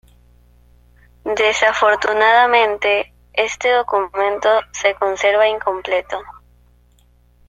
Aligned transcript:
Desafortunadamente, 1.25 3.13
este 3.33 3.71
documento 3.71 4.49
se 4.71 4.95
conserva 4.95 5.47
incompleto. 5.47 6.17